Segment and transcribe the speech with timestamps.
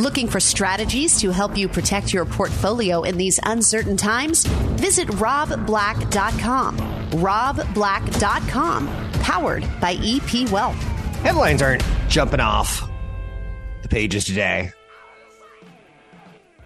[0.00, 4.46] Looking for strategies to help you protect your portfolio in these uncertain times?
[4.46, 6.78] Visit robblack.com.
[7.10, 8.88] robblack.com,
[9.20, 10.82] powered by EP Wealth.
[11.22, 12.88] Headlines aren't jumping off
[13.82, 14.72] the pages today.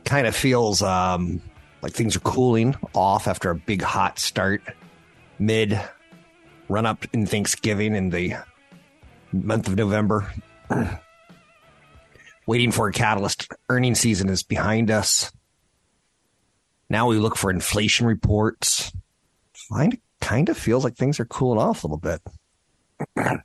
[0.05, 1.43] Kind of feels um,
[1.83, 4.62] like things are cooling off after a big hot start
[5.41, 5.81] mid
[6.69, 8.34] run up in Thanksgiving in the
[9.33, 10.33] month of November.
[12.46, 13.48] waiting for a catalyst.
[13.68, 15.32] Earning season is behind us.
[16.88, 18.92] Now we look for inflation reports.
[19.53, 22.22] Find kind of feels like things are cooling off a little bit.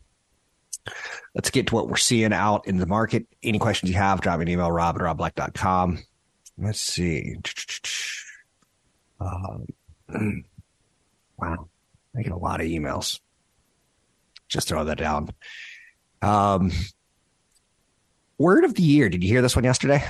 [1.33, 3.27] Let's get to what we're seeing out in the market.
[3.43, 5.99] Any questions you have, drop me an email, rob at robblack.com.
[6.57, 7.35] Let's see.
[9.21, 9.67] Um,
[11.37, 11.69] wow.
[12.17, 13.19] I get a lot of emails.
[14.47, 15.29] Just throw that down.
[16.23, 16.71] Um,
[18.41, 19.09] word of the year.
[19.09, 20.03] Did you hear this one yesterday?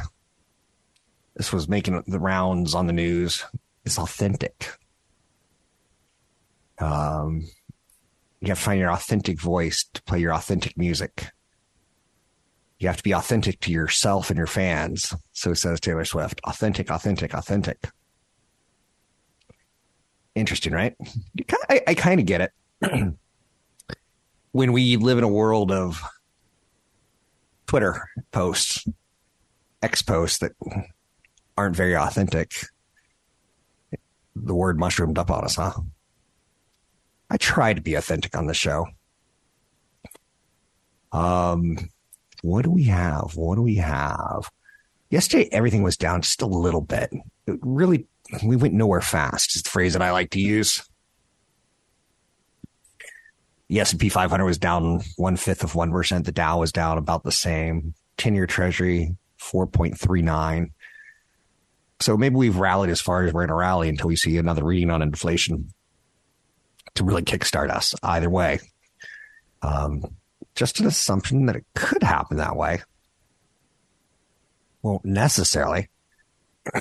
[1.36, 3.46] This was making the rounds on the news.
[3.86, 4.70] It's authentic.
[6.80, 7.48] Um,
[8.40, 11.28] you have to find your authentic voice to play your authentic music.
[12.80, 15.14] You have to be authentic to yourself and your fans.
[15.34, 16.42] So says Taylor Swift.
[16.44, 17.88] Authentic, authentic, authentic.
[20.34, 20.96] Interesting, right?
[21.70, 22.52] I, I kind of get it.
[24.52, 26.02] when we live in a world of
[27.72, 28.86] Twitter posts,
[29.82, 30.52] X posts that
[31.56, 32.54] aren't very authentic,
[34.36, 35.72] the word mushroomed up on us, huh?
[37.30, 38.88] I try to be authentic on the show.
[41.14, 41.78] Um,
[42.42, 43.38] what do we have?
[43.38, 44.52] What do we have?
[45.10, 47.14] Yesterday, everything was down just a little bit.
[47.48, 48.06] It really,
[48.44, 49.56] we went nowhere fast.
[49.56, 50.84] Is the phrase that I like to use.
[53.72, 56.26] The S&P 500 was down one fifth of 1%.
[56.26, 57.94] The Dow was down about the same.
[58.18, 60.72] 10 year treasury, 4.39.
[62.02, 64.66] So maybe we've rallied as far as we're going to rally until we see another
[64.66, 65.70] reading on inflation
[66.96, 68.60] to really kickstart us either way.
[69.62, 70.04] Um,
[70.54, 72.82] just an assumption that it could happen that way.
[74.82, 75.88] Won't necessarily.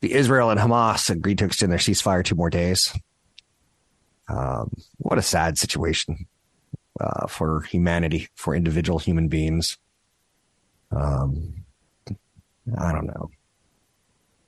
[0.00, 2.94] the Israel and Hamas agreed to extend their ceasefire two more days.
[4.30, 6.26] Um, what a sad situation
[7.00, 9.76] uh, for humanity, for individual human beings.
[10.92, 11.64] Um,
[12.78, 13.30] I don't know.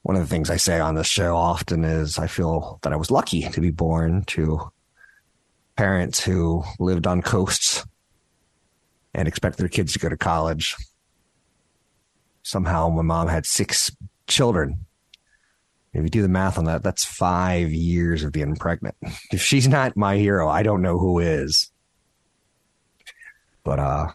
[0.03, 2.97] One of the things I say on this show often is I feel that I
[2.97, 4.71] was lucky to be born to
[5.77, 7.85] parents who lived on coasts
[9.15, 10.77] and expect their kids to go to college.
[12.43, 13.95] Somehow my mom had six
[14.27, 14.85] children
[15.93, 18.97] if you do the math on that, that's five years of being pregnant.
[19.33, 21.71] If she's not my hero, I don't know who is.
[23.65, 24.09] But uh,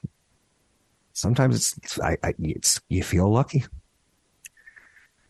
[1.13, 3.63] sometimes it's, I, I it's you feel lucky.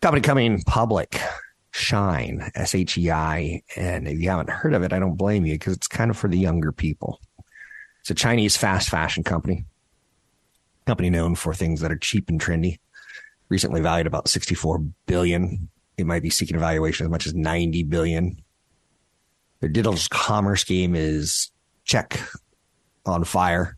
[0.01, 1.19] Company coming public,
[1.73, 5.45] Shein S H E I, and if you haven't heard of it, I don't blame
[5.45, 7.19] you because it's kind of for the younger people.
[8.01, 9.65] It's a Chinese fast fashion company,
[10.85, 12.79] company known for things that are cheap and trendy.
[13.49, 17.83] Recently valued about sixty four billion it might be seeking evaluation as much as 90
[17.83, 18.41] billion.
[19.59, 21.51] Their digital commerce game is
[21.83, 22.19] check
[23.05, 23.77] on fire.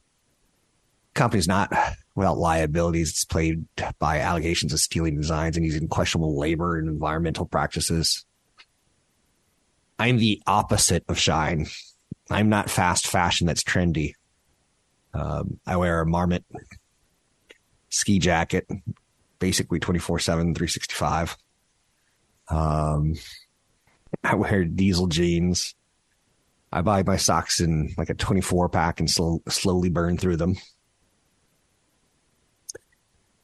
[1.13, 1.71] Company's not
[2.15, 3.09] without liabilities.
[3.09, 3.65] It's plagued
[3.97, 8.25] by allegations of stealing designs and using questionable labor and environmental practices.
[9.97, 11.73] I'm the opposite of Shein.
[12.29, 14.13] I'm not fast fashion that's trendy.
[15.13, 16.43] Um, I wear a marmot
[17.89, 18.67] ski jacket,
[19.39, 21.37] basically 24 7, 365.
[22.49, 23.15] Um,
[24.23, 25.75] I wear diesel jeans.
[26.71, 30.55] I buy my socks in like a 24 pack and slow, slowly burn through them.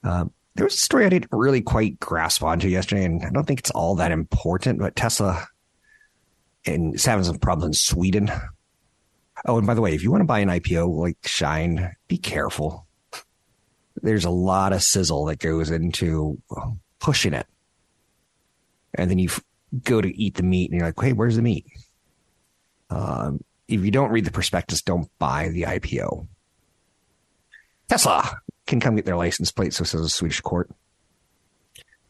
[0.04, 3.46] Um, there was a story I didn't really quite grasp onto yesterday, and I don't
[3.46, 5.48] think it's all that important, but Tesla
[6.66, 8.32] and is having some problems in Sweden.
[9.46, 12.18] Oh, and by the way, if you want to buy an IPO like Shein, be
[12.18, 12.88] careful.
[14.02, 16.42] There's a lot of sizzle that goes into
[17.00, 17.48] pushing it
[18.98, 19.30] and then you
[19.84, 21.66] go to eat the meat and you're like, hey, where's the meat?
[22.90, 26.28] Um, if you don't read the prospectus, don't buy the IPO.
[27.90, 30.70] Tesla can come get their license plate, so says a Swedish court.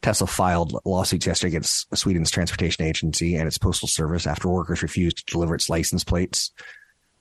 [0.01, 5.17] Tesla filed lawsuits yesterday against Sweden's transportation agency and its postal service after workers refused
[5.17, 6.51] to deliver its license plates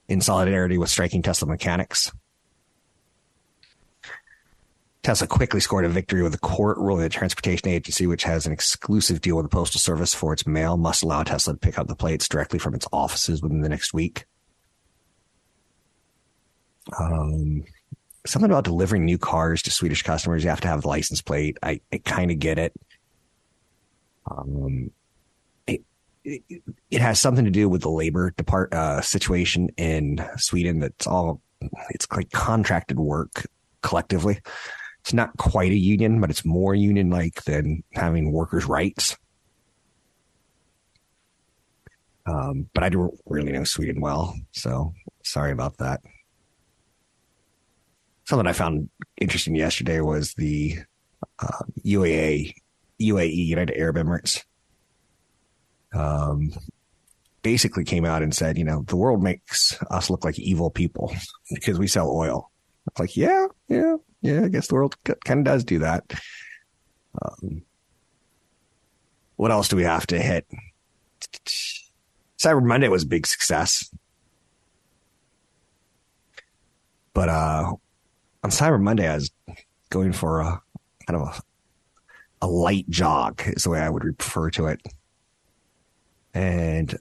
[0.08, 2.12] in solidarity with striking Tesla mechanics.
[5.04, 8.54] Tesla quickly scored a victory with a court ruling the transportation agency, which has an
[8.54, 11.88] exclusive deal with the postal service for its mail, must allow Tesla to pick up
[11.88, 14.24] the plates directly from its offices within the next week.
[16.98, 17.64] Um,
[18.26, 20.42] something about delivering new cars to Swedish customers.
[20.42, 21.58] You have to have the license plate.
[21.62, 22.72] I, I kind of get it.
[24.30, 24.90] Um,
[25.66, 25.82] it,
[26.24, 30.78] it, it, has something to do with the labor depart uh, situation in Sweden.
[30.78, 31.42] That's all.
[31.90, 33.44] It's like contracted work
[33.82, 34.40] collectively
[35.04, 39.18] it's not quite a union, but it's more union like than having workers' rights.
[42.24, 46.00] Um, but I don't really know Sweden well, so sorry about that.
[48.24, 48.88] Something I found
[49.20, 50.78] interesting yesterday was the
[51.38, 52.54] uh, UAE,
[52.98, 54.42] UAE, United Arab Emirates,
[55.92, 56.50] um,
[57.42, 61.14] basically came out and said, you know, the world makes us look like evil people
[61.54, 62.50] because we sell oil.
[62.86, 66.10] It's like, yeah, yeah, yeah, I guess the world kind of does do that.
[67.20, 67.60] Um,
[69.36, 70.46] what else do we have to hit?
[72.42, 73.94] Cyber Monday was a big success.
[77.12, 77.74] But uh,
[78.42, 79.30] on Cyber Monday, I was
[79.90, 80.62] going for a
[81.06, 81.28] kind of
[82.40, 84.80] a, a light jog, is the way I would refer to it.
[86.32, 86.96] And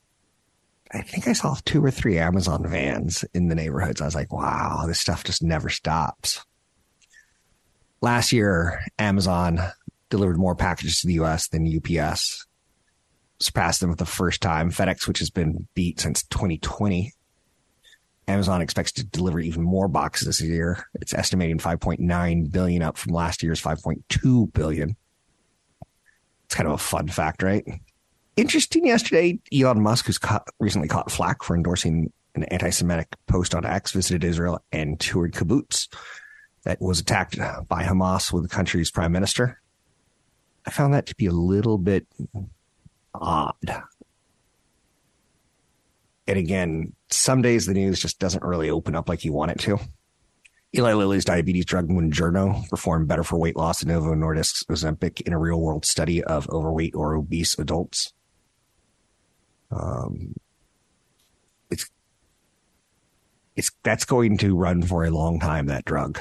[0.92, 4.02] I think I saw two or three Amazon vans in the neighborhoods.
[4.02, 6.46] I was like, wow, this stuff just never stops.
[8.04, 9.62] Last year, Amazon
[10.10, 12.46] delivered more packages to the US than UPS,
[13.40, 14.72] surpassed them for the first time.
[14.72, 17.14] FedEx, which has been beat since 2020.
[18.28, 20.86] Amazon expects to deliver even more boxes this year.
[20.96, 24.98] It's estimating 5.9 billion up from last year's 5.2 billion.
[26.44, 27.64] It's kind of a fun fact, right?
[28.36, 29.40] interesting yesterday.
[29.54, 34.26] Elon Musk, who's caught, recently caught flack for endorsing an anti-Semitic post on X, visited
[34.26, 35.88] Israel and toured kibbutz
[36.64, 37.38] that was attacked
[37.68, 39.60] by Hamas with the country's prime minister.
[40.66, 42.08] I found that to be a little bit
[43.14, 43.84] odd.
[46.26, 49.60] And again, some days the news just doesn't really open up like you want it
[49.62, 49.80] to.
[50.76, 55.34] Eli Lilly's diabetes drug Mounjaro performed better for weight loss than Novo Nordisk's Ozempic in
[55.34, 58.14] a real world study of overweight or obese adults.
[59.70, 60.34] Um,
[61.70, 61.90] it's
[63.56, 65.68] it's that's going to run for a long time.
[65.68, 66.20] That drug,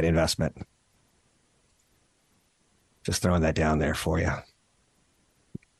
[0.00, 0.56] investment.
[3.04, 4.30] Just throwing that down there for you.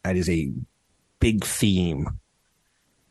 [0.05, 0.53] That is a
[1.21, 2.07] big theme.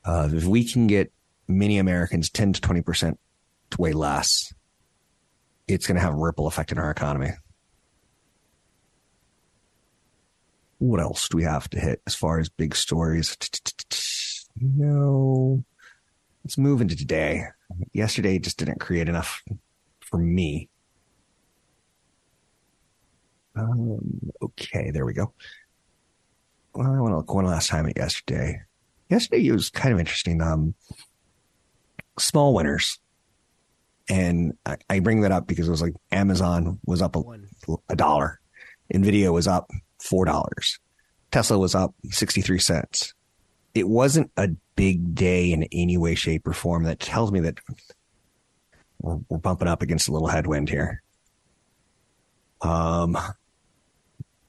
[0.05, 1.11] If we can get
[1.47, 3.19] many Americans ten to twenty percent
[3.71, 4.53] to weigh less,
[5.67, 7.31] it's going to have a ripple effect in our economy.
[10.81, 13.37] what else do we have to hit as far as big stories?
[14.59, 15.63] No.
[16.43, 17.43] Let's move into today.
[17.93, 19.43] Yesterday just didn't create enough
[19.99, 20.70] for me.
[23.55, 25.33] Um, okay, there we go.
[26.73, 28.61] Well, I want to look one last time at yesterday.
[29.09, 30.41] Yesterday was kind of interesting.
[30.41, 30.73] Um,
[32.17, 32.99] small winners.
[34.09, 37.23] And I, I bring that up because it was like Amazon was up a,
[37.89, 38.39] a dollar.
[38.93, 39.69] Nvidia was up
[40.01, 40.79] $4.
[41.31, 43.13] Tesla was up 63 cents.
[43.73, 46.83] It wasn't a big day in any way, shape, or form.
[46.83, 47.59] That tells me that
[48.99, 51.01] we're, we're bumping up against a little headwind here.
[52.61, 53.17] Um,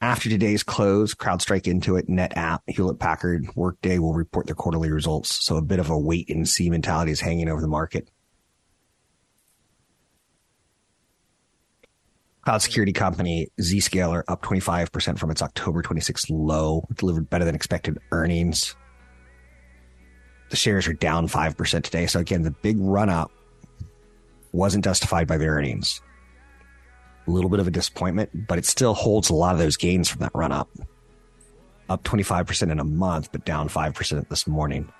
[0.02, 5.46] after today's close, CrowdStrike, Intuit, NetApp, Hewlett Packard, Workday will report their quarterly results.
[5.46, 8.10] So a bit of a wait and see mentality is hanging over the market.
[12.44, 17.98] Cloud security company Zscaler up 25% from its October 26th low, delivered better than expected
[18.10, 18.74] earnings.
[20.50, 22.06] The shares are down 5% today.
[22.08, 23.30] So again, the big run up
[24.50, 26.02] wasn't justified by the earnings.
[27.26, 30.08] A little bit of a disappointment, but it still holds a lot of those gains
[30.08, 30.68] from that run up.
[31.88, 34.90] Up 25% in a month, but down 5% this morning.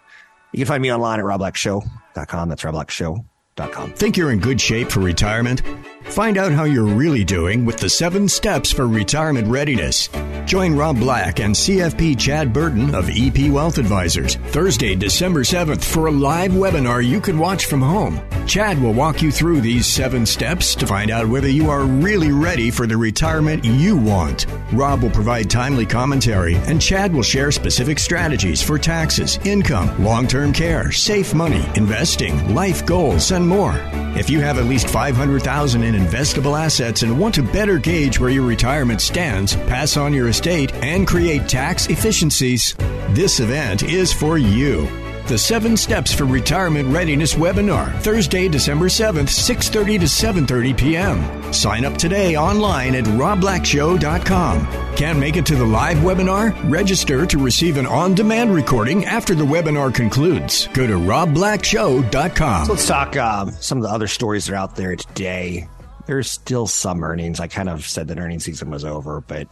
[0.52, 2.48] You can find me online at robblackshow.com.
[2.48, 5.60] That's robblackshow.com Think you're in good shape for retirement?
[6.04, 10.08] Find out how you're really doing with the seven steps for retirement readiness.
[10.46, 16.08] Join Rob Black and CFP Chad Burton of EP Wealth Advisors Thursday, December 7th for
[16.08, 18.20] a live webinar you can watch from home.
[18.46, 22.32] Chad will walk you through these seven steps to find out whether you are really
[22.32, 24.46] ready for the retirement you want.
[24.72, 30.26] Rob will provide timely commentary, and Chad will share specific strategies for taxes, income, long
[30.26, 33.74] term care, safe money, investing, life goals, and more.
[34.16, 38.30] If you have at least 500000 in investable assets and want to better gauge where
[38.30, 42.74] your retirement stands, pass on your estate, and create tax efficiencies,
[43.10, 49.28] this event is for you the 7 Steps for Retirement Readiness webinar, Thursday, December 7th,
[49.28, 51.52] 6:30 to 7:30 p.m.
[51.52, 54.66] Sign up today online at robblackshow.com.
[54.96, 56.54] Can't make it to the live webinar?
[56.70, 60.66] Register to receive an on-demand recording after the webinar concludes.
[60.68, 62.66] Go to robblackshow.com.
[62.66, 65.68] So let's talk um, some of the other stories that are out there today.
[66.06, 67.38] There's still some earnings.
[67.40, 69.46] I kind of said that earnings season was over, but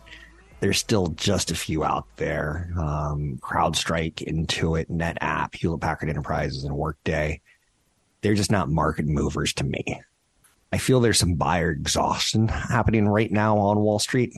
[0.60, 2.70] there's still just a few out there.
[2.78, 7.40] Um, CrowdStrike, Intuit, NetApp, Hewlett Packard Enterprises, and Workday.
[8.20, 10.02] They're just not market movers to me.
[10.72, 14.34] I feel there's some buyer exhaustion happening right now on Wall Street.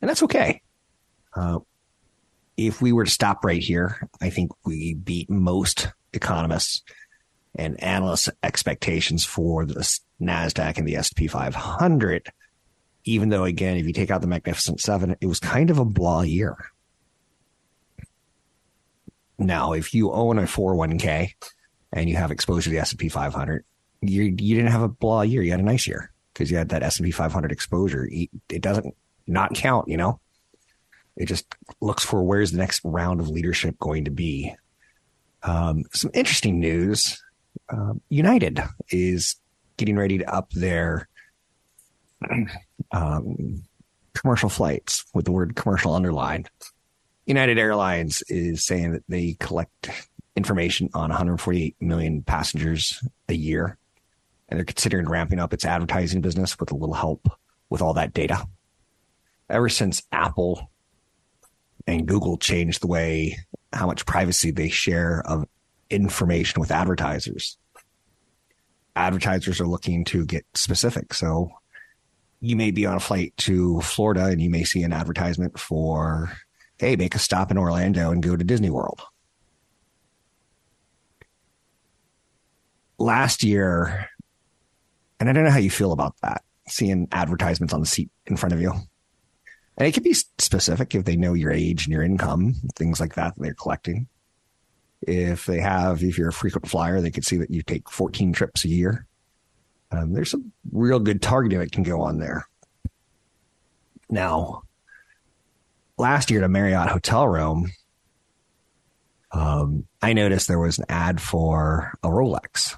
[0.00, 0.62] And that's okay.
[1.34, 1.60] Uh,
[2.56, 6.82] if we were to stop right here, I think we beat most economists
[7.54, 9.74] and analysts' expectations for the
[10.20, 12.32] NASDAQ and the S&P 500
[13.04, 15.84] even though again, if you take out the Magnificent Seven, it was kind of a
[15.84, 16.56] blah year.
[19.38, 21.32] Now, if you own a 401k
[21.92, 23.64] and you have exposure to the S&P 500,
[24.00, 25.42] you you didn't have a blah year.
[25.42, 28.08] You had a nice year because you had that S&P 500 exposure.
[28.10, 28.94] It doesn't
[29.26, 30.20] not count, you know.
[31.16, 31.46] It just
[31.80, 34.54] looks for where's the next round of leadership going to be.
[35.42, 37.22] Um, some interesting news.
[37.68, 39.36] Uh, United is
[39.76, 41.08] getting ready to up their
[42.90, 43.62] um,
[44.14, 46.50] commercial flights with the word commercial underlined.
[47.26, 49.90] United Airlines is saying that they collect
[50.36, 53.78] information on 148 million passengers a year,
[54.48, 57.28] and they're considering ramping up its advertising business with a little help
[57.70, 58.44] with all that data.
[59.48, 60.70] Ever since Apple
[61.86, 63.38] and Google changed the way
[63.72, 65.46] how much privacy they share of
[65.90, 67.58] information with advertisers,
[68.96, 71.14] advertisers are looking to get specific.
[71.14, 71.50] So
[72.42, 76.32] you may be on a flight to Florida and you may see an advertisement for,
[76.76, 79.00] hey, make a stop in Orlando and go to Disney World.
[82.98, 84.08] Last year,
[85.20, 88.36] and I don't know how you feel about that, seeing advertisements on the seat in
[88.36, 88.72] front of you.
[89.78, 93.14] And it can be specific if they know your age and your income, things like
[93.14, 94.08] that, that they're collecting.
[95.00, 98.32] If they have, if you're a frequent flyer, they could see that you take 14
[98.32, 99.06] trips a year.
[99.92, 102.46] Um, there's some real good targeting that can go on there.
[104.08, 104.62] Now,
[105.98, 107.70] last year at a Marriott hotel room,
[109.32, 112.76] um, I noticed there was an ad for a Rolex.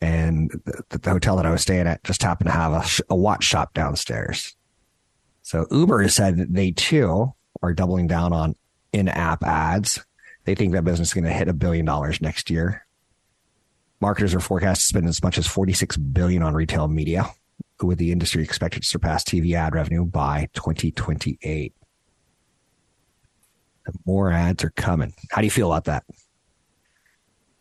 [0.00, 3.16] And the, the, hotel that I was staying at just happened to have a, a
[3.16, 4.56] watch shop downstairs.
[5.42, 7.32] So Uber has said that they too
[7.62, 8.54] are doubling down on
[8.92, 10.04] in app ads.
[10.44, 12.84] They think that business is going to hit a billion dollars next year.
[14.02, 17.30] Marketers are forecast to spend as much as 46 billion on retail media,
[17.80, 21.72] with the industry expected to surpass TV ad revenue by 2028.
[24.04, 25.14] more ads are coming.
[25.30, 26.02] How do you feel about that?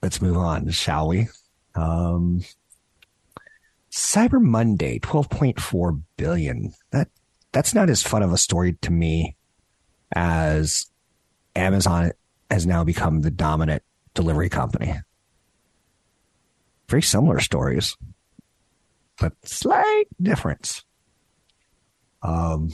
[0.02, 1.28] Let's move on, shall we?
[1.76, 2.44] Um,
[3.92, 6.74] Cyber Monday, 12.4 billion.
[6.90, 7.10] That
[7.52, 9.36] that's not as fun of a story to me
[10.16, 10.90] as
[11.56, 12.14] Amazon
[12.50, 13.84] has now become the dominant
[14.16, 14.96] delivery company
[16.92, 17.98] very similar stories,
[19.18, 20.84] but slight difference.
[22.22, 22.74] Um,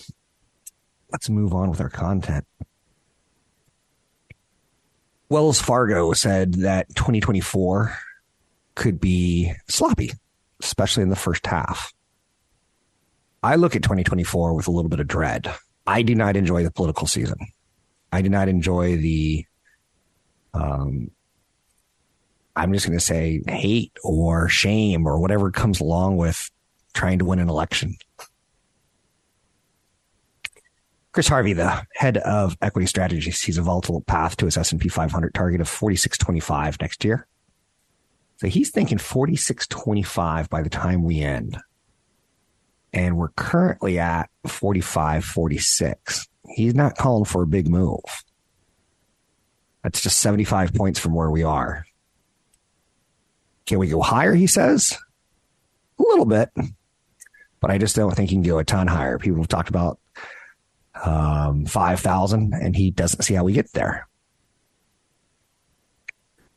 [1.11, 2.45] let's move on with our content.
[5.29, 7.95] Wells Fargo said that 2024
[8.75, 10.11] could be sloppy,
[10.61, 11.93] especially in the first half.
[13.43, 15.53] I look at 2024 with a little bit of dread.
[15.85, 17.37] I do not enjoy the political season.
[18.11, 19.45] I do not enjoy the
[20.53, 21.11] um,
[22.57, 26.49] I'm just going to say hate or shame or whatever comes along with
[26.93, 27.95] trying to win an election.
[31.11, 35.33] Chris Harvey, the head of equity strategy, sees a volatile path to his S&P 500
[35.33, 37.27] target of 4625 next year.
[38.37, 41.57] So he's thinking 4625 by the time we end.
[42.93, 46.27] And we're currently at 4546.
[46.49, 47.99] He's not calling for a big move.
[49.83, 51.86] That's just 75 points from where we are.
[53.67, 54.33] Can we go higher?
[54.33, 54.97] He says
[55.99, 56.49] a little bit,
[57.59, 59.19] but I just don't think he can go a ton higher.
[59.19, 59.99] People have talked about
[61.03, 64.07] um, 5,000 and he doesn't see how we get there.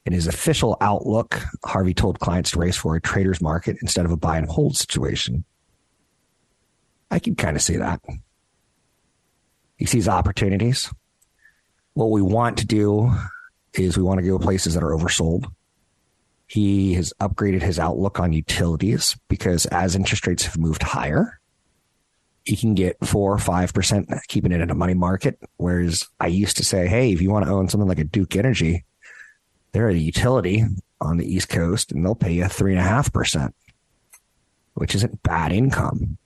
[0.06, 4.12] In his official outlook, Harvey told clients to race for a trader's market instead of
[4.12, 5.44] a buy and hold situation.
[7.10, 8.00] I can kind of see that.
[9.76, 10.90] He sees opportunities.
[11.94, 13.12] What we want to do
[13.74, 15.46] is we want to go places that are oversold.
[16.50, 21.38] He has upgraded his outlook on utilities because as interest rates have moved higher,
[22.44, 25.38] he can get four or five percent keeping it in a money market.
[25.58, 28.34] Whereas I used to say, hey, if you want to own something like a Duke
[28.34, 28.84] Energy,
[29.70, 30.64] they're a utility
[31.00, 33.54] on the East Coast and they'll pay you three and a half percent,
[34.74, 36.18] which isn't bad income.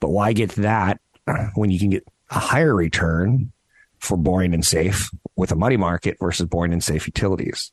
[0.00, 1.00] But why get that
[1.54, 3.52] when you can get a higher return
[4.00, 7.70] for boring and safe with a money market versus boring and safe utilities?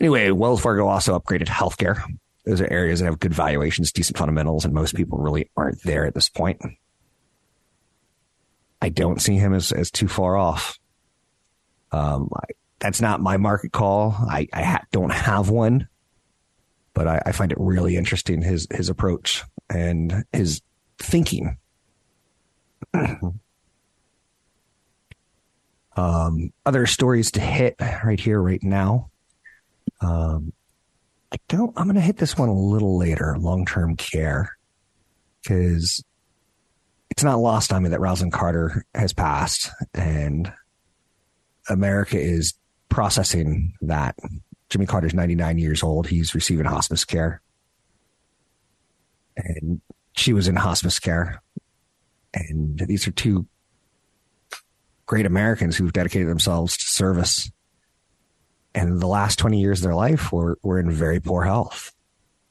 [0.00, 2.02] Anyway, Wells Fargo also upgraded healthcare
[2.48, 6.06] those are areas that have good valuations, decent fundamentals, and most people really aren't there
[6.06, 6.62] at this point.
[8.80, 10.78] I don't see him as, as too far off.
[11.92, 12.44] Um, I,
[12.78, 14.16] that's not my market call.
[14.18, 15.88] I, I ha- don't have one,
[16.94, 20.62] but I, I find it really interesting his his approach and his
[20.98, 21.58] thinking.
[25.96, 29.10] um, other stories to hit right here, right now.
[30.00, 30.52] Um,
[31.32, 34.56] I don't, I'm going to hit this one a little later, long term care,
[35.42, 36.02] because
[37.10, 40.52] it's not lost on me that Rosalynn Carter has passed and
[41.68, 42.54] America is
[42.88, 44.16] processing that.
[44.70, 46.06] Jimmy Carter's 99 years old.
[46.06, 47.40] He's receiving hospice care.
[49.36, 49.80] And
[50.12, 51.42] she was in hospice care.
[52.34, 53.46] And these are two
[55.06, 57.50] great Americans who've dedicated themselves to service
[58.74, 61.92] and the last 20 years of their life were, were in very poor health.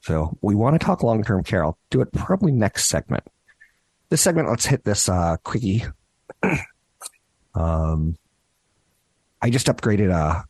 [0.00, 1.64] So we want to talk long term care.
[1.64, 3.24] I'll do it probably next segment.
[4.08, 5.84] This segment, let's hit this uh, quickie.
[7.54, 8.16] um,
[9.42, 10.42] I just upgraded uh,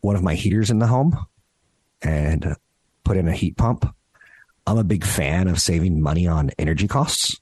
[0.00, 1.16] one of my heaters in the home
[2.02, 2.56] and
[3.04, 3.94] put in a heat pump.
[4.66, 7.40] I'm a big fan of saving money on energy costs,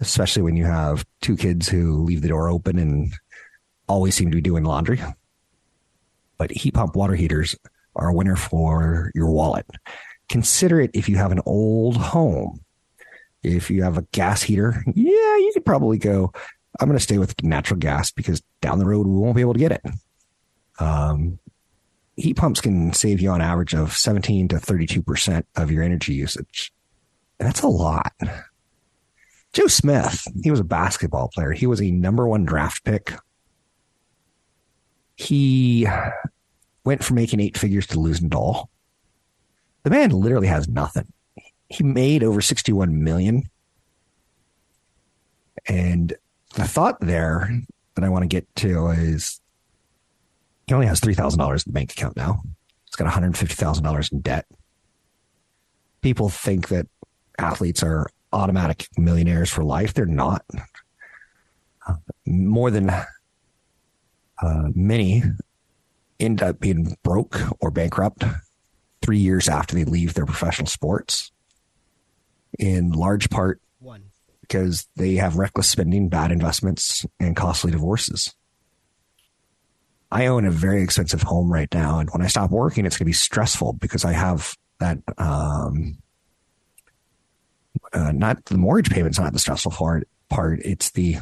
[0.00, 3.12] especially when you have two kids who leave the door open and
[3.88, 5.00] always seem to be doing laundry
[6.42, 7.54] but heat pump water heaters
[7.94, 9.64] are a winner for your wallet.
[10.28, 12.58] Consider it if you have an old home.
[13.44, 16.32] If you have a gas heater, yeah, you could probably go.
[16.80, 19.52] I'm going to stay with natural gas because down the road we won't be able
[19.52, 19.82] to get it.
[20.80, 21.38] Um,
[22.16, 26.72] heat pumps can save you on average of 17 to 32% of your energy usage.
[27.38, 28.12] That's a lot.
[29.52, 31.52] Joe Smith, he was a basketball player.
[31.52, 33.12] He was a number one draft pick
[35.22, 35.86] he
[36.84, 38.70] went from making eight figures to losing it all.
[39.84, 41.12] The man literally has nothing.
[41.68, 43.44] He made over 61 million.
[45.66, 46.14] And
[46.54, 47.50] the thought there
[47.94, 49.40] that I want to get to is
[50.66, 52.42] he only has $3,000 in the bank account now.
[52.86, 54.46] He's got $150,000 in debt.
[56.00, 56.86] People think that
[57.38, 59.94] athletes are automatic millionaires for life.
[59.94, 60.44] They're not.
[61.86, 61.94] Uh,
[62.26, 62.90] more than
[64.42, 65.22] uh, many
[66.18, 68.24] end up being broke or bankrupt
[69.00, 71.32] three years after they leave their professional sports,
[72.58, 74.04] in large part One.
[74.40, 78.34] because they have reckless spending, bad investments, and costly divorces.
[80.10, 83.04] I own a very expensive home right now, and when I stop working, it's going
[83.04, 84.98] to be stressful because I have that.
[85.18, 85.98] Um,
[87.92, 90.06] uh, not the mortgage payment's not the stressful part.
[90.28, 91.16] Part it's the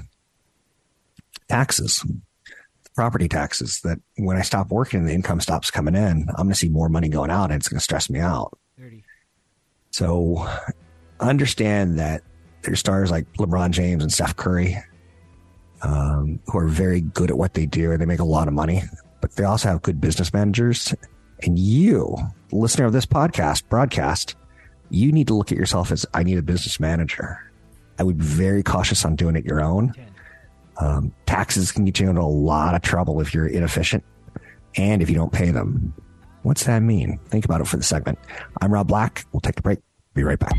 [1.48, 2.04] taxes
[2.94, 6.50] property taxes that when I stop working and the income stops coming in, I'm going
[6.50, 8.59] to see more money going out and it's going to stress me out.
[8.79, 9.05] 30.
[9.90, 10.48] So
[11.20, 12.22] understand that
[12.62, 14.76] there's stars like LeBron James and Steph Curry
[15.83, 18.55] um, who are very good at what they do and they make a lot of
[18.55, 18.83] money,
[19.20, 20.94] but they also have good business managers.
[21.42, 22.16] And you,
[22.53, 24.35] listener of this podcast, broadcast,
[24.90, 27.50] you need to look at yourself as I need a business manager.
[27.98, 29.94] I would be very cautious on doing it your own.
[30.80, 34.02] Um, taxes can get you into a lot of trouble if you're inefficient
[34.76, 35.94] and if you don't pay them.
[36.42, 37.18] What's that mean?
[37.26, 38.18] Think about it for the segment.
[38.60, 39.26] I'm Rob Black.
[39.32, 39.80] We'll take a break.
[40.14, 40.52] Be right back.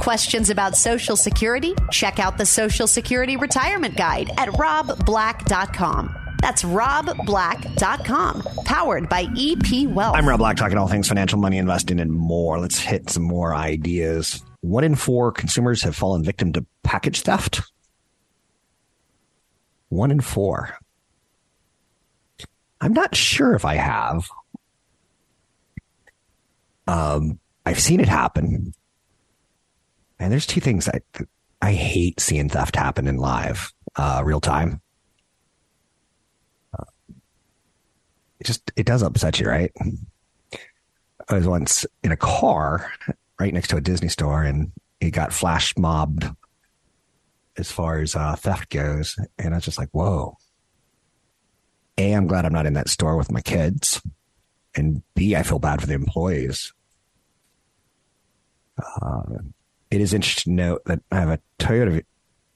[0.00, 1.74] Questions about Social Security?
[1.90, 6.16] Check out the Social Security Retirement Guide at robblack.com.
[6.40, 10.16] That's robblack.com, powered by EP Wealth.
[10.16, 12.58] I'm Rob Black, talking all things financial, money, investing, and more.
[12.58, 14.42] Let's hit some more ideas.
[14.60, 17.62] One in four consumers have fallen victim to package theft.
[19.88, 20.76] One in four.
[22.80, 24.28] I'm not sure if I have.
[26.86, 28.74] Um, I've seen it happen.
[30.18, 31.00] And there's two things I
[31.60, 34.80] I hate seeing theft happen in live, uh, real time.
[36.78, 36.84] Uh,
[38.44, 39.72] just it does upset you, right?
[41.28, 42.92] I was once in a car
[43.40, 44.70] right next to a Disney store, and
[45.00, 46.28] it got flash mobbed
[47.58, 50.36] as far as uh, theft goes, and I was just like, "Whoa!"
[51.98, 54.00] A, I'm glad I'm not in that store with my kids,
[54.74, 56.72] and B, I feel bad for the employees.
[58.78, 59.22] Uh,
[59.90, 62.04] it is interesting to note that I have a Toyota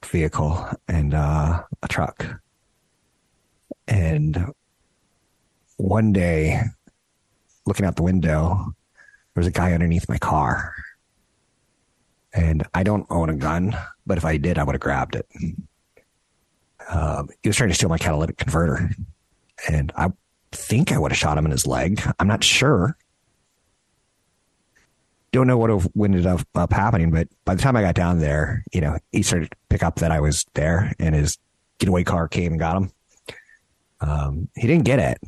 [0.04, 2.40] vehicle and uh, a truck.
[3.88, 4.52] And
[5.76, 6.60] one day,
[7.66, 8.74] looking out the window,
[9.34, 10.74] there was a guy underneath my car.
[12.32, 13.76] And I don't own a gun,
[14.10, 15.24] but if I did, I would have grabbed it.
[16.88, 18.90] Um, he was trying to steal my catalytic converter.
[19.68, 20.08] And I
[20.50, 22.02] think I would have shot him in his leg.
[22.18, 22.96] I'm not sure.
[25.30, 25.70] Don't know what
[26.04, 29.22] ended up, up happening, but by the time I got down there, you know, he
[29.22, 31.38] started to pick up that I was there and his
[31.78, 32.90] getaway car came and got him.
[34.00, 35.18] Um, he didn't get it,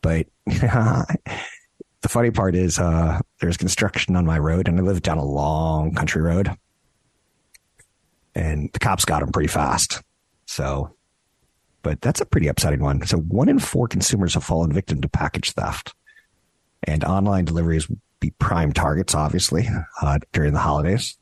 [0.00, 5.18] but the funny part is uh, there's construction on my road, and I live down
[5.18, 6.56] a long country road,
[8.36, 10.02] and the cops got him pretty fast.
[10.44, 10.94] So,
[11.82, 13.04] but that's a pretty upsetting one.
[13.06, 15.94] So, one in four consumers have fallen victim to package theft,
[16.84, 17.88] and online deliveries
[18.20, 19.68] be prime targets, obviously,
[20.02, 21.18] uh, during the holidays.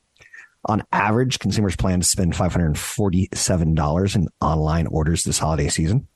[0.65, 6.07] On average, consumers plan to spend $547 in online orders this holiday season.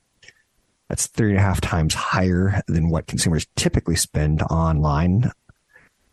[0.90, 5.32] That's three and a half times higher than what consumers typically spend online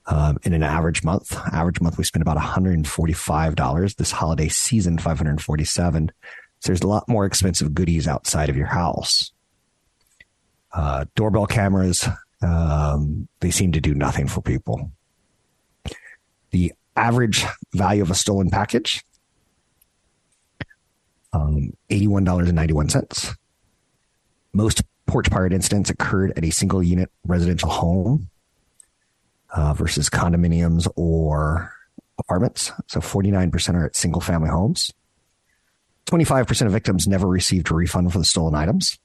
[0.06, 1.36] um, in an average month.
[1.52, 3.96] Average month, we spend about $145.
[3.96, 6.12] This holiday season, 547
[6.60, 9.32] So there's a lot more expensive goodies outside of your house.
[10.72, 12.06] Uh, doorbell cameras,
[12.42, 14.90] um, they seem to do nothing for people.
[16.50, 19.02] The average value of a stolen package,
[21.32, 23.36] um, $81.91.
[24.52, 28.28] Most porch pirate incidents occurred at a single unit residential home
[29.56, 31.72] uh, versus condominiums or
[32.18, 32.72] apartments.
[32.88, 34.92] So 49% are at single family homes.
[36.06, 38.98] 25% of victims never received a refund for the stolen items.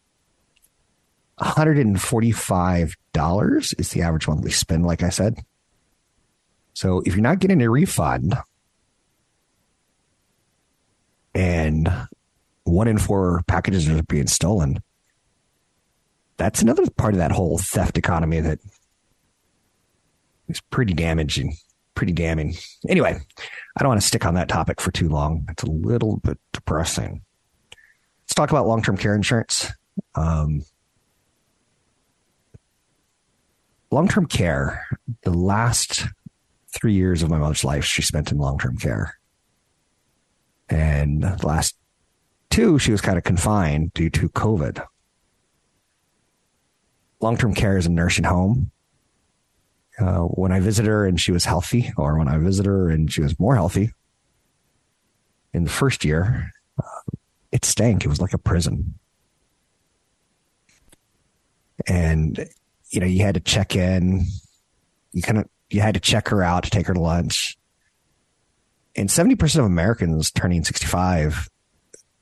[1.40, 5.40] $145 is the average monthly spend, like I said.
[6.74, 8.36] So if you're not getting a refund
[11.34, 11.90] and
[12.64, 14.84] one in four packages are being stolen,
[16.38, 18.60] that's another part of that whole theft economy that
[20.52, 21.56] is pretty damaging,
[21.96, 22.56] pretty damning.
[22.88, 23.20] Anyway,
[23.78, 25.46] I don't want to stick on that topic for too long.
[25.50, 27.22] It's a little bit depressing.
[28.24, 29.72] Let's talk about long term care insurance.
[30.16, 30.64] Um,
[33.90, 34.88] long term care,
[35.24, 36.06] the last
[36.74, 39.18] three years of my mother's life, she spent in long term care.
[40.70, 41.76] And the last
[42.50, 44.82] two, she was kind of confined due to COVID
[47.22, 48.72] long term care is a nursing home.
[50.00, 53.12] Uh, when I visit her and she was healthy, or when I visit her and
[53.12, 53.92] she was more healthy,
[55.54, 56.52] in the first year,
[56.82, 57.18] uh,
[57.52, 58.06] it stank.
[58.06, 58.96] It was like a prison.
[61.88, 62.48] And,
[62.90, 64.26] you know, you had to check in.
[65.12, 67.58] You kind of, you had to check her out to take her to lunch.
[68.96, 71.50] And 70% of Americans turning 65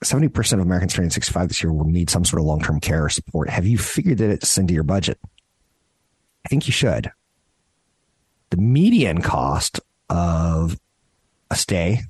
[0.04, 3.06] 70% of Americans turning 65 this year will need some sort of long term care
[3.06, 3.50] or support.
[3.50, 5.20] Have you figured that it's into your budget?
[6.46, 7.12] I think you should.
[8.50, 10.80] The median cost of
[11.52, 12.02] a stay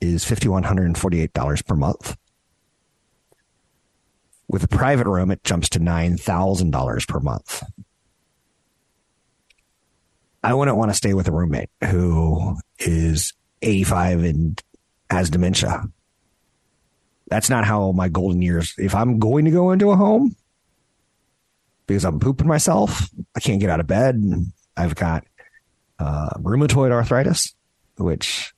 [0.00, 2.16] is $5,148 per month.
[4.48, 7.62] With a private room, it jumps to $9,000 per month.
[10.42, 14.62] I wouldn't want to stay with a roommate who is 85 and
[15.10, 15.84] has dementia
[17.30, 18.74] that's not how my golden years.
[18.76, 20.34] If I'm going to go into a home
[21.86, 24.22] because I'm pooping myself, I can't get out of bed.
[24.76, 25.24] I've got
[26.00, 27.54] uh, rheumatoid arthritis,
[27.98, 28.52] which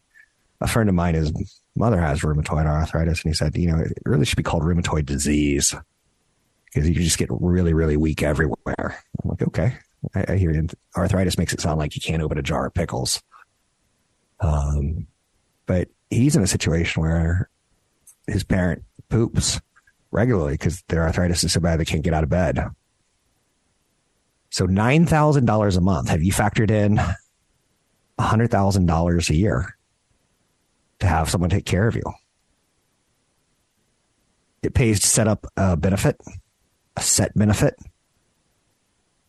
[0.60, 1.32] a friend of mine, his
[1.74, 5.04] mother has rheumatoid arthritis, and he said, you know, it really should be called rheumatoid
[5.04, 5.74] disease
[6.66, 8.56] because you just get really, really weak everywhere.
[8.78, 9.76] I'm like, okay,
[10.14, 10.68] I, I hear you.
[10.96, 13.22] Arthritis makes it sound like you can't open a jar of pickles.
[14.40, 15.06] Um,
[15.66, 17.48] but he's in a situation where
[18.26, 19.60] his parent poops
[20.10, 22.64] regularly because their arthritis is so bad they can't get out of bed.
[24.50, 26.08] So nine thousand dollars a month.
[26.08, 27.00] Have you factored in
[28.18, 29.76] hundred thousand dollars a year
[31.00, 32.02] to have someone take care of you?
[34.62, 36.20] It pays to set up a benefit,
[36.96, 37.74] a set benefit.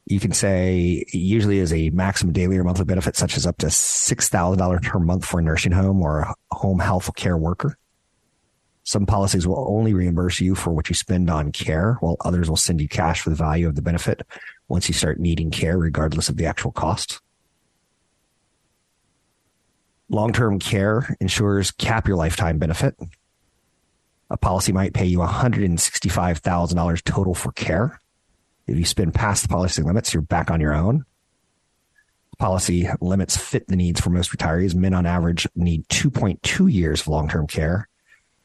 [0.05, 3.57] You can say it usually is a maximum daily or monthly benefit, such as up
[3.59, 7.37] to six thousand dollars per month for a nursing home or a home health care
[7.37, 7.77] worker
[8.85, 12.57] Some policies will only reimburse you for what you spend on care, while others will
[12.57, 14.23] send you cash for the value of the benefit
[14.69, 17.21] once you start needing care, regardless of the actual cost.
[20.13, 22.95] Long term care insurers cap your lifetime benefit.
[24.29, 27.99] A policy might pay you $165,000 total for care.
[28.67, 31.05] If you spend past the policy limits, you're back on your own.
[32.37, 34.75] Policy limits fit the needs for most retirees.
[34.75, 37.89] Men on average need 2.2 years of long term care,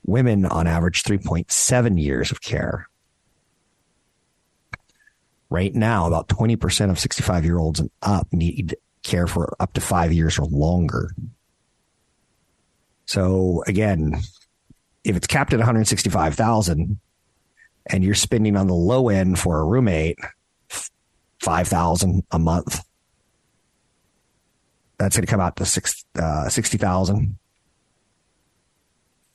[0.07, 2.89] women on average 3.7 years of care.
[5.51, 9.83] Right now, about 20% of 65 year olds and up need care for up to
[9.83, 11.11] five years or longer.
[13.09, 14.21] So again,
[15.03, 17.01] if it's capped at 165,000
[17.87, 20.19] and you're spending on the low end for a roommate
[21.41, 22.85] 5,000 a month,
[24.99, 27.39] that's going to come out to six, uh, 60,000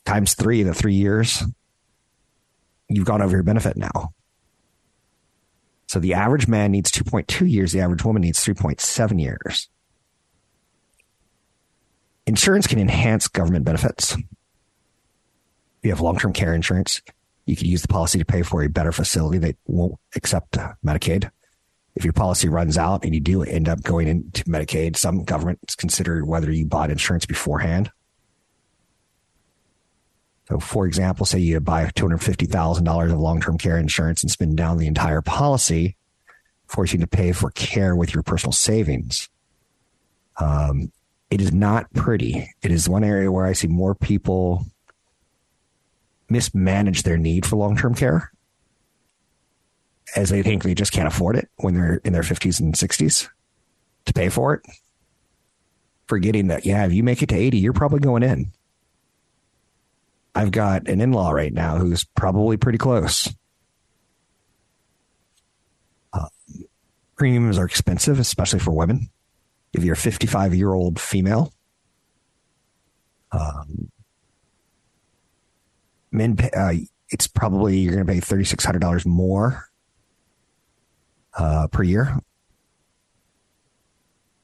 [0.05, 1.41] times three the three years.
[2.89, 4.13] You've gone over your benefit now.
[5.87, 7.71] So the average man needs 2.2 years.
[7.71, 9.67] The average woman needs 3.7 years.
[12.25, 14.13] Insurance can enhance government benefits.
[14.15, 17.01] If you have long term care insurance,
[17.45, 21.29] you can use the policy to pay for a better facility that won't accept Medicaid.
[21.95, 25.75] If your policy runs out and you do end up going into Medicaid, some governments
[25.75, 27.91] consider whether you bought insurance beforehand.
[30.47, 34.77] So, for example, say you buy $250,000 of long term care insurance and spend down
[34.77, 35.95] the entire policy,
[36.67, 39.29] forcing you to pay for care with your personal savings.
[40.39, 40.91] Um,
[41.33, 42.47] it is not pretty.
[42.61, 44.67] It is one area where I see more people
[46.29, 48.31] mismanage their need for long term care
[50.15, 53.29] as they think they just can't afford it when they're in their 50s and 60s
[54.05, 54.61] to pay for it.
[56.07, 58.51] Forgetting that, yeah, if you make it to 80, you're probably going in.
[60.35, 63.33] I've got an in law right now who's probably pretty close.
[66.13, 66.27] Uh,
[67.15, 69.09] premiums are expensive, especially for women
[69.73, 71.51] if you're a 55 year old female,
[73.31, 73.91] um,
[76.11, 76.73] men, uh,
[77.09, 79.69] it's probably you're going to pay $3,600 more
[81.37, 82.19] uh, per year.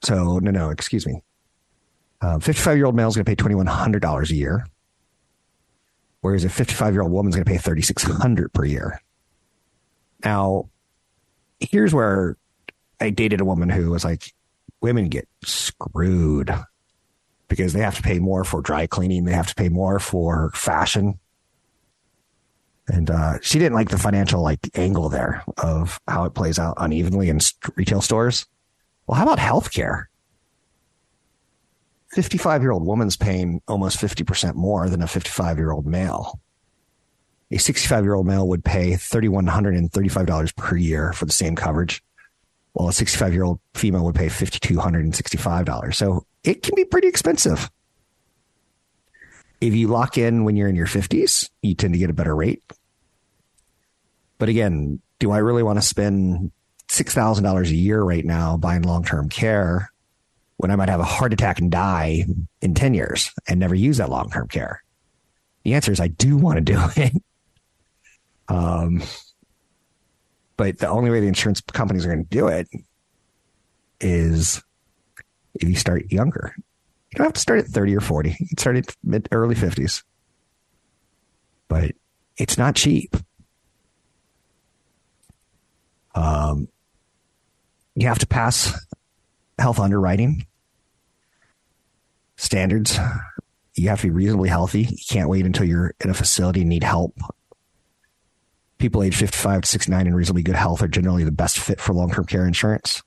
[0.02, 1.22] So, no, no, excuse me.
[2.22, 4.66] 55 uh, year old male is going to pay $2,100 a year,
[6.22, 9.02] whereas a 55 year old woman is going to pay $3,600 per year.
[10.24, 10.70] Now,
[11.60, 12.36] here's where
[13.00, 14.34] I dated a woman who was like,
[14.82, 16.54] women get screwed
[17.48, 19.26] because they have to pay more for dry cleaning.
[19.26, 21.20] They have to pay more for fashion.
[22.88, 26.76] And uh, she didn't like the financial like angle there of how it plays out
[26.78, 27.40] unevenly in
[27.76, 28.46] retail stores.
[29.06, 30.06] Well, how about healthcare?
[32.12, 36.40] 55 year old woman's paying almost 50% more than a 55 year old male.
[37.52, 42.04] A 65 year old male would pay $3,135 per year for the same coverage
[42.74, 45.96] while a 65 year old female would pay $5,265.
[45.96, 47.70] So it can be pretty expensive.
[49.62, 52.36] If you lock in when you're in your 50s, you tend to get a better
[52.36, 52.64] rate.
[54.38, 56.52] But again, do I really want to spend
[56.88, 59.92] $6,000 a year right now buying long term care
[60.58, 62.26] when I might have a heart attack and die
[62.62, 64.84] in 10 years and never use that long term care?
[65.64, 67.14] The answer is I do want to do it.
[68.52, 69.04] Um,
[70.60, 72.68] but the only way the insurance companies are going to do it
[74.02, 74.62] is
[75.56, 76.54] if you start younger.
[76.58, 78.36] You don't have to start at 30 or 40.
[78.38, 80.04] You can start at mid early 50s.
[81.70, 81.94] But
[82.36, 83.16] it's not cheap.
[86.14, 86.68] Um,
[87.96, 88.78] you have to pass
[89.58, 90.46] health underwriting
[92.36, 93.00] standards.
[93.76, 94.82] You have to be reasonably healthy.
[94.82, 97.16] You can't wait until you're in a facility and need help
[98.80, 101.94] people age 55 to 69 in reasonably good health are generally the best fit for
[101.94, 103.04] long term care insurance.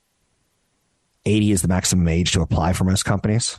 [1.24, 3.58] 80 is the maximum age to apply for most companies.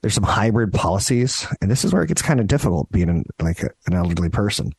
[0.00, 3.24] There's some hybrid policies, and this is where it gets kind of difficult being an,
[3.40, 4.72] like a, an elderly person.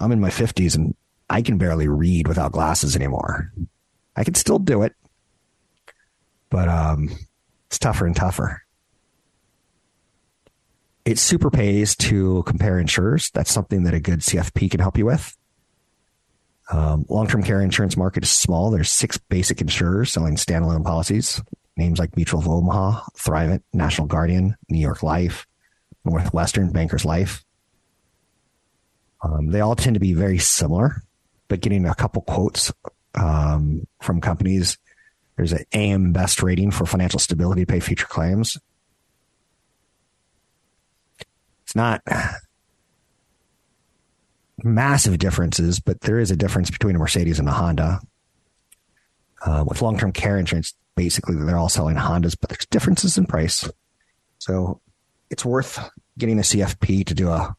[0.00, 0.94] I'm in my 50s and
[1.30, 3.52] I can barely read without glasses anymore.
[4.16, 4.94] I can still do it,
[6.50, 7.10] but um,
[7.66, 8.62] it's tougher and tougher.
[11.08, 13.30] It super pays to compare insurers.
[13.30, 15.34] That's something that a good CFP can help you with.
[16.70, 18.70] Um, long-term care insurance market is small.
[18.70, 21.40] There's six basic insurers selling standalone policies.
[21.78, 25.46] Names like Mutual of Omaha, Thrivent, National Guardian, New York Life,
[26.04, 27.42] Northwestern, Bankers Life.
[29.22, 31.02] Um, they all tend to be very similar,
[31.48, 32.70] but getting a couple quotes
[33.14, 34.76] um, from companies.
[35.36, 38.58] There's an AM Best rating for financial stability to pay future claims.
[41.68, 42.02] It's not
[44.64, 48.00] massive differences, but there is a difference between a Mercedes and a Honda.
[49.44, 53.26] Uh, with long term care insurance, basically they're all selling Hondas, but there's differences in
[53.26, 53.68] price.
[54.38, 54.80] So
[55.28, 55.78] it's worth
[56.16, 57.54] getting a CFP to do a,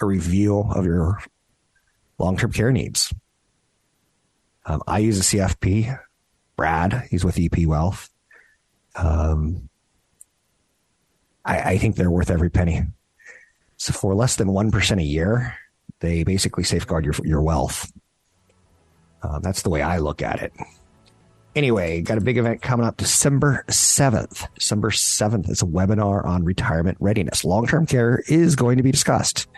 [0.00, 1.22] a review of your
[2.18, 3.12] long term care needs.
[4.64, 5.98] Um, I use a CFP.
[6.56, 8.08] Brad, he's with EP Wealth.
[8.96, 9.68] Um,
[11.44, 12.86] I, I think they're worth every penny.
[13.82, 15.56] So for less than 1% a year,
[15.98, 17.92] they basically safeguard your, your wealth.
[19.24, 20.52] Uh, that's the way I look at it.
[21.56, 24.46] Anyway, got a big event coming up December 7th.
[24.54, 27.44] December 7th is a webinar on retirement readiness.
[27.44, 29.48] Long term care is going to be discussed.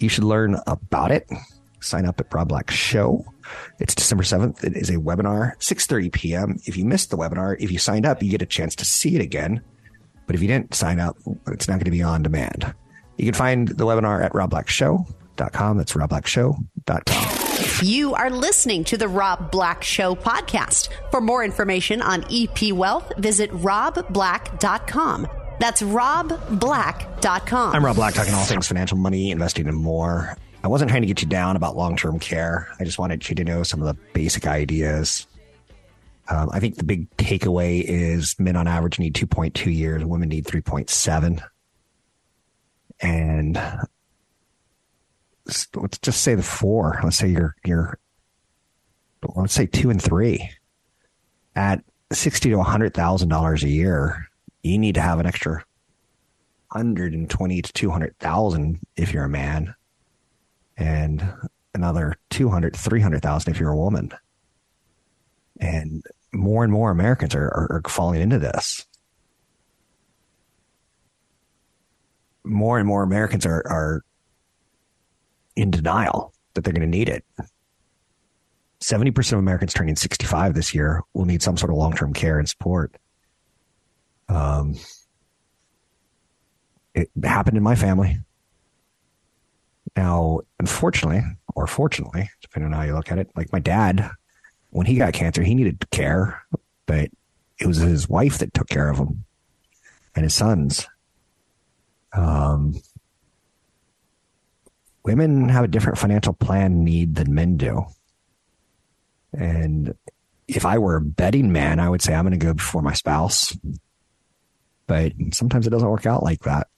[0.00, 1.30] You should learn about it.
[1.78, 3.24] Sign up at Rob Black Show.
[3.78, 4.64] It's December 7th.
[4.64, 6.58] It is a webinar, 6.30 p.m.
[6.64, 9.14] If you missed the webinar, if you signed up, you get a chance to see
[9.14, 9.62] it again.
[10.26, 12.74] But if you didn't sign up, it's not going to be on demand.
[13.16, 15.76] You can find the webinar at robblackshow.com.
[15.76, 17.86] That's robblackshow.com.
[17.86, 20.88] You are listening to the Rob Black Show podcast.
[21.10, 25.26] For more information on EP Wealth, visit robblack.com.
[25.58, 27.74] That's robblack.com.
[27.74, 30.36] I'm Rob Black, talking all things financial, money, investing, and more.
[30.64, 32.68] I wasn't trying to get you down about long term care.
[32.78, 35.26] I just wanted you to know some of the basic ideas.
[36.28, 40.44] Um, I think the big takeaway is men on average need 2.2 years, women need
[40.44, 41.42] 3.7.
[43.02, 43.60] And
[45.46, 47.00] let's just say the four.
[47.02, 47.98] Let's say you're, you're,
[49.34, 50.50] let's say two and three
[51.54, 54.28] at 60 to $100,000 a year.
[54.62, 55.64] You need to have an extra
[56.72, 59.74] 120 to 200,000 if you're a man
[60.76, 61.32] and
[61.74, 64.10] another 200, 300,000 if you're a woman.
[65.60, 68.86] And more and more Americans are, are, are falling into this.
[72.44, 74.04] More and more Americans are, are
[75.56, 77.24] in denial that they're going to need it.
[78.80, 82.38] 70% of Americans turning 65 this year will need some sort of long term care
[82.38, 82.96] and support.
[84.28, 84.76] Um,
[86.94, 88.18] it happened in my family.
[89.96, 91.22] Now, unfortunately,
[91.54, 94.10] or fortunately, depending on how you look at it, like my dad,
[94.70, 96.42] when he got cancer, he needed care,
[96.86, 97.10] but
[97.58, 99.24] it was his wife that took care of him
[100.16, 100.86] and his sons.
[102.12, 102.80] Um,
[105.04, 107.86] women have a different financial plan need than men do.
[109.32, 109.94] And
[110.46, 112.92] if I were a betting man, I would say I'm going to go before my
[112.92, 113.56] spouse.
[114.86, 116.68] But sometimes it doesn't work out like that.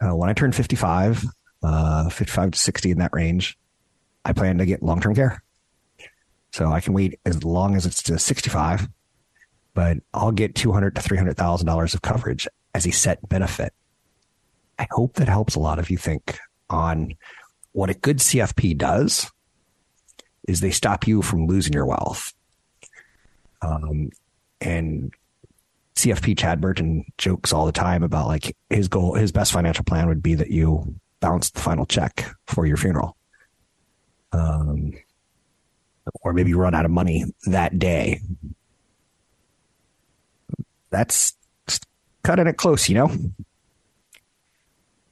[0.00, 1.24] Uh, when I turn 55,
[1.62, 3.58] uh, 55 to 60 in that range,
[4.24, 5.42] I plan to get long term care.
[6.52, 8.88] So I can wait as long as it's to 65,
[9.74, 13.72] but I'll get 200 to $300,000 of coverage as a set benefit.
[14.78, 16.38] I hope that helps a lot of you think
[16.70, 17.16] on
[17.72, 19.28] what a good CFP does
[20.46, 22.32] is they stop you from losing your wealth.
[23.62, 24.10] Um,
[24.60, 25.12] and
[25.96, 30.06] CFP Chad Burton jokes all the time about like his goal, his best financial plan
[30.06, 33.16] would be that you bounce the final check for your funeral.
[34.30, 34.92] Um,
[36.22, 38.20] or maybe run out of money that day.
[40.90, 41.34] That's
[42.28, 43.10] cutting it close, you know?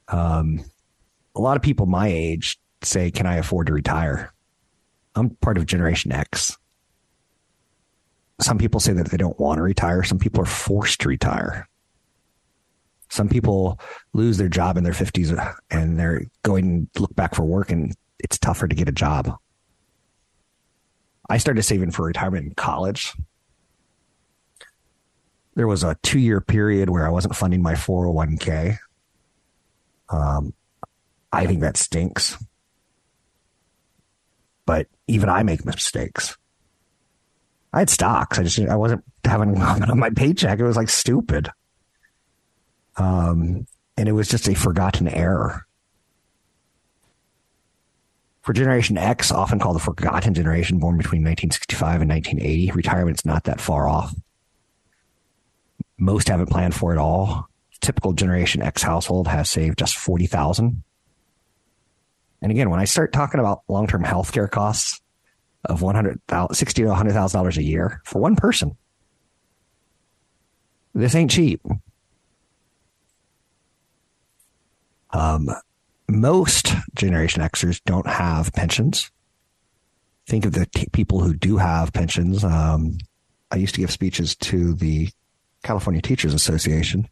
[0.07, 0.63] Um,
[1.35, 4.33] a lot of people my age say, Can I afford to retire?
[5.15, 6.57] I'm part of Generation X
[8.39, 10.03] some people say that they don't want to retire.
[10.03, 11.67] Some people are forced to retire.
[13.09, 13.79] Some people
[14.13, 17.95] lose their job in their 50s and they're going to look back for work and
[18.19, 19.33] it's tougher to get a job.
[21.29, 23.13] I started saving for retirement in college.
[25.57, 28.77] There was a two year period where I wasn't funding my 401k.
[30.07, 30.53] Um,
[31.33, 32.37] I think that stinks.
[34.67, 36.37] But even I make mistakes.
[37.73, 38.37] I had stocks.
[38.37, 40.59] I just I wasn't having on my paycheck.
[40.59, 41.49] It was like stupid.
[42.97, 43.65] Um,
[43.97, 45.65] and it was just a forgotten error.
[48.43, 53.45] For Generation X, often called the forgotten generation, born between 1965 and 1980, retirement's not
[53.45, 54.13] that far off.
[55.97, 57.49] Most haven't planned for it all.
[57.81, 60.83] Typical Generation X household has saved just 40,000.
[62.41, 65.01] And again, when I start talking about long-term healthcare costs,
[65.67, 68.77] of 100,000, 60 to $100,000 a year for one person.
[70.93, 71.61] This ain't cheap.
[75.11, 75.49] Um,
[76.07, 79.11] most Generation Xers don't have pensions.
[80.25, 82.43] Think of the t- people who do have pensions.
[82.43, 82.97] Um,
[83.51, 85.09] I used to give speeches to the
[85.63, 87.07] California Teachers Association.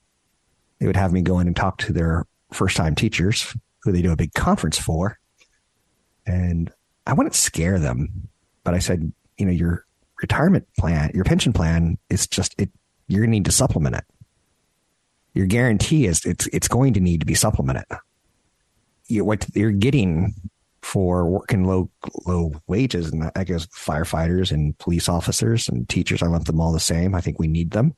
[0.80, 4.02] They would have me go in and talk to their first time teachers who they
[4.02, 5.20] do a big conference for.
[6.26, 6.72] And
[7.06, 8.30] I wouldn't scare them,
[8.64, 9.86] but I said, you know, your
[10.22, 12.70] retirement plan, your pension plan is just it.
[13.08, 14.04] You're to need to supplement it.
[15.34, 17.86] Your guarantee is it's it's going to need to be supplemented.
[19.08, 20.34] You, what you're getting
[20.82, 21.90] for working low
[22.26, 26.72] low wages, and I guess firefighters and police officers and teachers, I lump them all
[26.72, 27.14] the same.
[27.14, 27.96] I think we need them.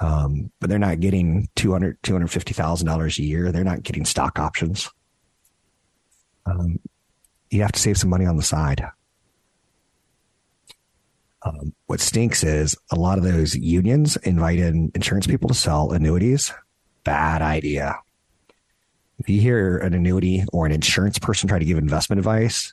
[0.00, 3.50] Um, but they're not getting 200 $250,000 a year.
[3.50, 4.90] They're not getting stock options.
[6.46, 6.78] Um,
[7.50, 8.84] you have to save some money on the side.
[11.42, 15.92] Um, what stinks is a lot of those unions invite in insurance people to sell
[15.92, 16.52] annuities.
[17.04, 17.96] Bad idea.
[19.18, 22.72] If you hear an annuity or an insurance person try to give investment advice,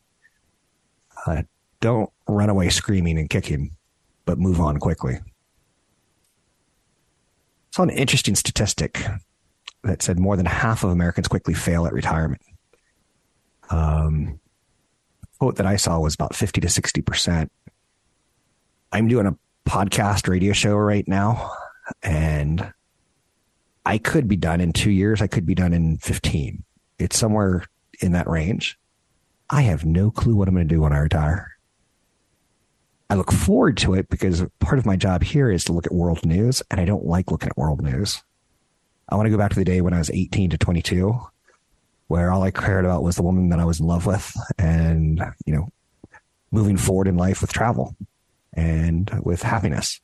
[1.26, 1.43] uh,
[1.80, 3.71] don't run away screaming and kicking,
[4.26, 5.19] but move on quickly.
[7.76, 9.05] Saw an interesting statistic
[9.84, 12.41] that said more than half of Americans quickly fail at retirement.
[13.69, 14.39] Um,
[15.39, 17.49] quote that I saw was about 50 to 60%.
[18.93, 19.38] I'm doing a
[19.69, 21.51] podcast radio show right now,
[22.01, 22.71] and
[23.86, 25.21] I could be done in two years.
[25.21, 26.63] I could be done in 15.
[26.97, 27.65] It's somewhere
[27.99, 28.80] in that range.
[29.49, 31.55] I have no clue what I'm going to do when I retire.
[33.10, 35.93] I look forward to it because part of my job here is to look at
[35.93, 38.24] world news, and I don't like looking at world news.
[39.08, 41.20] I want to go back to the day when I was 18 to 22
[42.08, 45.24] where all I cared about was the woman that I was in love with and,
[45.45, 45.70] you know,
[46.51, 47.95] moving forward in life with travel
[48.53, 49.99] and with happiness.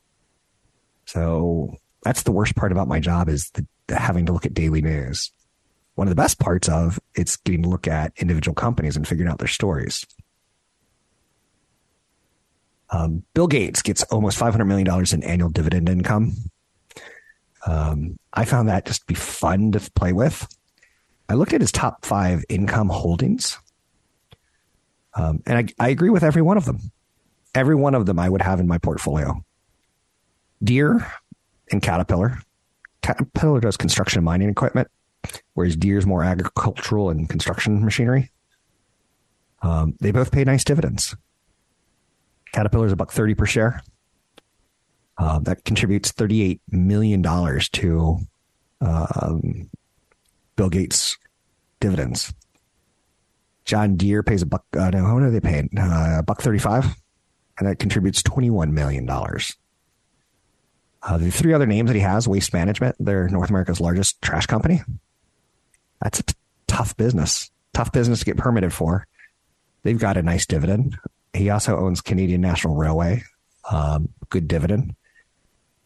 [1.06, 4.54] So that's the worst part about my job is the, the having to look at
[4.54, 5.30] daily news.
[5.94, 9.30] One of the best parts of it's getting to look at individual companies and figuring
[9.30, 10.04] out their stories.
[12.92, 16.34] Um, Bill Gates gets almost $500 million in annual dividend income.
[17.66, 20.46] Um, I found that just to be fun to play with.
[21.28, 23.58] I looked at his top five income holdings,
[25.14, 26.92] um, and I, I agree with every one of them.
[27.54, 29.42] Every one of them I would have in my portfolio.
[30.62, 31.06] Deere
[31.70, 32.38] and Caterpillar.
[33.02, 34.88] Caterpillar does construction and mining equipment,
[35.54, 38.30] whereas Deere is more agricultural and construction machinery.
[39.62, 41.16] Um, they both pay nice dividends.
[42.52, 43.82] Caterpillar's a buck thirty per share.
[45.18, 48.18] Uh, that contributes thirty eight million dollars to
[48.80, 49.70] um,
[50.56, 51.16] Bill Gates
[51.80, 52.32] dividends.
[53.64, 54.64] John Deere pays a buck.
[54.76, 55.70] Uh, no, how much are they paying?
[55.78, 56.84] Uh, buck thirty-five,
[57.58, 59.56] and that contributes twenty-one million dollars.
[61.02, 64.46] Uh, the three other names that he has: Waste Management, they're North America's largest trash
[64.46, 64.82] company.
[66.02, 66.34] That's a t-
[66.66, 67.50] tough business.
[67.72, 69.06] Tough business to get permitted for.
[69.84, 70.98] They've got a nice dividend.
[71.34, 73.22] He also owns Canadian National Railway,
[73.70, 74.94] um, good dividend.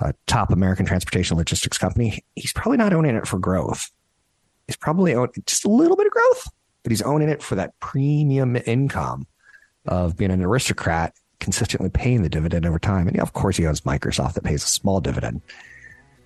[0.01, 2.23] A top American transportation logistics company.
[2.35, 3.91] He's probably not owning it for growth
[4.67, 6.49] he's probably own just a little bit of growth,
[6.83, 9.27] but he's owning it for that premium income
[9.87, 13.09] of being an aristocrat, consistently paying the dividend over time.
[13.09, 15.43] And of course, he owns Microsoft that pays a small dividend.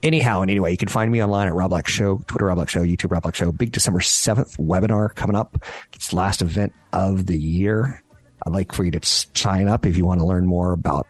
[0.03, 2.71] Anyhow, and anyway, you can find me online at Rob Black Show, Twitter Rob Black
[2.71, 3.53] Show, YouTube Rob Black Show.
[3.53, 5.63] Big December 7th webinar coming up.
[5.93, 8.03] It's the last event of the year.
[8.47, 11.07] I'd like for you to sign up if you want to learn more about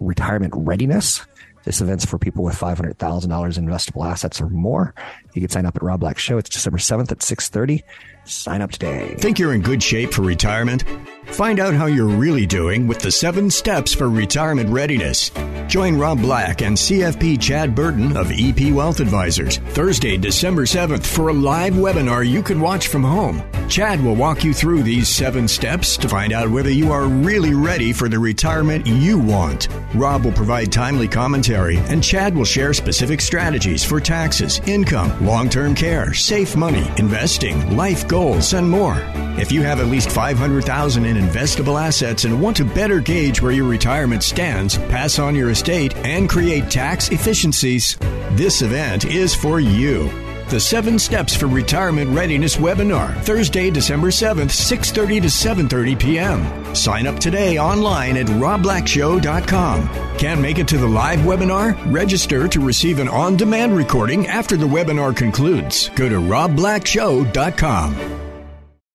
[0.00, 1.24] retirement readiness.
[1.64, 4.94] This event's for people with $500,000 in investable assets or more.
[5.34, 6.38] You can sign up at Rob Black Show.
[6.38, 7.82] It's December 7th at 630.
[8.26, 9.14] Sign up today.
[9.18, 10.84] Think you're in good shape for retirement?
[11.26, 15.30] Find out how you're really doing with the seven steps for retirement readiness.
[15.66, 21.28] Join Rob Black and CFP Chad Burton of EP Wealth Advisors Thursday, December 7th for
[21.28, 23.42] a live webinar you can watch from home.
[23.68, 27.52] Chad will walk you through these seven steps to find out whether you are really
[27.52, 29.68] ready for the retirement you want.
[29.94, 35.48] Rob will provide timely commentary and Chad will share specific strategies for taxes, income, long
[35.48, 38.96] term care, safe money, investing, life goals, and more.
[39.38, 43.52] If you have at least 500,000 in investable assets and want to better gauge where
[43.52, 47.98] your retirement stands, pass on your estate, and create tax efficiencies,
[48.30, 54.50] this event is for you the 7 Steps for Retirement Readiness webinar, Thursday, December 7th,
[54.50, 56.74] 6:30 to 7:30 p.m.
[56.74, 59.88] Sign up today online at robblackshow.com.
[60.18, 61.76] Can't make it to the live webinar?
[61.92, 65.90] Register to receive an on-demand recording after the webinar concludes.
[65.90, 68.25] Go to robblackshow.com.